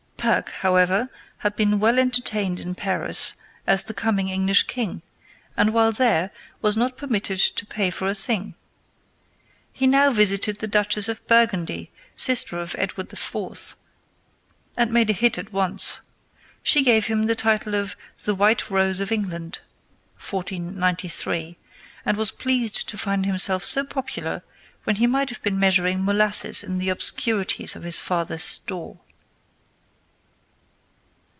[0.21, 3.33] Perk, however, had been well entertained in Paris
[3.65, 5.01] as the coming English king,
[5.57, 6.29] and while there
[6.61, 8.53] was not permitted to pay for a thing.
[9.73, 13.75] He now visited the Duchess of Burgundy, sister of Edward IV.,
[14.77, 15.97] and made a hit at once.
[16.61, 19.57] She gave him the title of The White Rose of England
[20.19, 21.57] (1493),
[22.05, 24.43] and he was pleased to find himself so popular
[24.83, 28.99] when he might have been measuring molasses in the obscurity of his father's store.